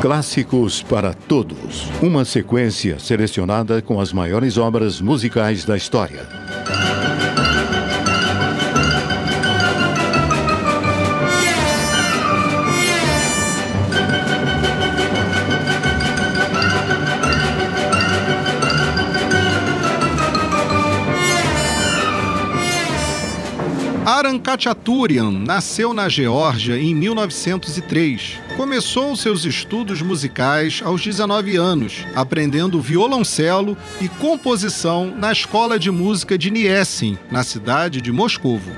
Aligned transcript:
Clássicos 0.00 0.82
para 0.82 1.12
Todos. 1.12 1.86
Uma 2.00 2.24
sequência 2.24 2.98
selecionada 2.98 3.82
com 3.82 4.00
as 4.00 4.14
maiores 4.14 4.56
obras 4.56 4.98
musicais 4.98 5.66
da 5.66 5.76
história. 5.76 6.26
Aran 24.04 24.38
Khachaturian 24.38 25.30
nasceu 25.30 25.92
na 25.92 26.08
Geórgia 26.08 26.78
em 26.78 26.94
1903. 26.94 28.38
Começou 28.56 29.14
seus 29.14 29.44
estudos 29.44 30.00
musicais 30.00 30.80
aos 30.82 31.02
19 31.02 31.56
anos, 31.56 32.06
aprendendo 32.14 32.80
violoncelo 32.80 33.76
e 34.00 34.08
composição 34.08 35.14
na 35.14 35.30
Escola 35.30 35.78
de 35.78 35.90
Música 35.90 36.38
de 36.38 36.50
Niesin, 36.50 37.18
na 37.30 37.42
cidade 37.42 38.00
de 38.00 38.10
Moscovo. 38.10 38.70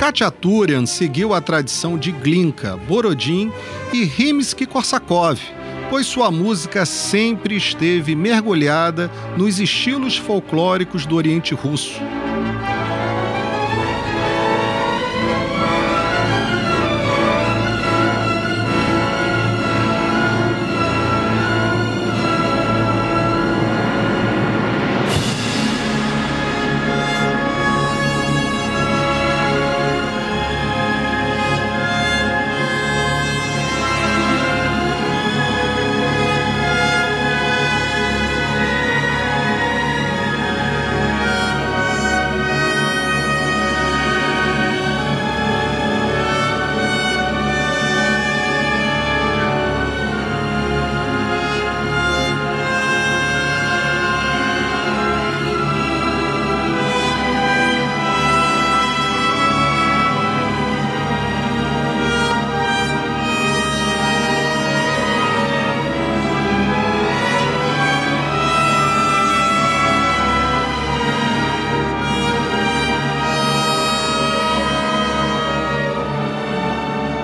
Khachaturian 0.00 0.86
seguiu 0.86 1.34
a 1.34 1.40
tradição 1.42 1.98
de 1.98 2.10
Glinka, 2.12 2.78
Borodin 2.88 3.52
e 3.92 4.04
Rimsky-Korsakov, 4.04 5.38
pois 5.90 6.06
sua 6.06 6.30
música 6.30 6.84
sempre 6.84 7.56
esteve 7.56 8.14
mergulhada 8.14 9.10
nos 9.36 9.58
estilos 9.58 10.16
folclóricos 10.16 11.06
do 11.06 11.16
Oriente 11.16 11.54
Russo. 11.54 12.00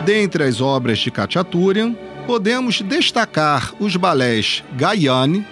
Dentre 0.05 0.45
as 0.45 0.61
obras 0.61 0.99
de 0.99 1.11
Khachaturian, 1.11 1.97
podemos 2.27 2.81
destacar 2.83 3.73
os 3.81 3.97
balés 3.97 4.63
Gaiane, 4.75 5.47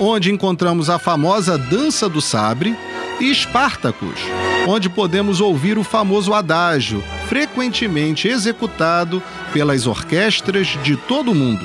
onde 0.00 0.30
encontramos 0.30 0.90
a 0.90 0.98
famosa 0.98 1.56
Dança 1.56 2.08
do 2.08 2.20
Sabre, 2.20 2.76
e 3.20 3.30
Espartacus, 3.30 4.20
onde 4.66 4.90
podemos 4.90 5.40
ouvir 5.40 5.78
o 5.78 5.84
famoso 5.84 6.34
adágio, 6.34 7.02
frequentemente 7.28 8.28
executado 8.28 9.22
pelas 9.52 9.86
orquestras 9.86 10.78
de 10.82 10.96
todo 10.96 11.32
o 11.32 11.34
mundo. 11.34 11.64